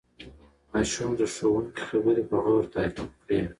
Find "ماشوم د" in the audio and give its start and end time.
0.71-1.21